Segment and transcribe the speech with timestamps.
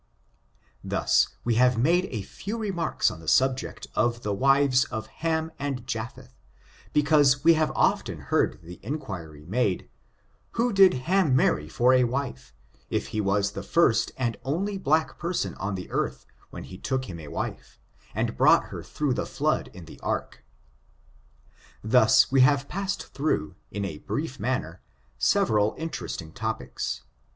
[0.83, 5.51] Thus we have made a few remarks on the subject of the wives of Ham
[5.59, 6.33] and Japheth,
[6.91, 9.87] because we have often heard the inquiry made,
[10.53, 12.51] who did Ham marry for a wife,
[12.89, 17.05] if he was the first and only black person on the earth when he took
[17.05, 17.79] him a wife,
[18.15, 20.43] and brought her through the flood in the ark?
[21.83, 24.81] Thus we have passed through, in a brief manner,
[25.19, 27.03] several interesting topics.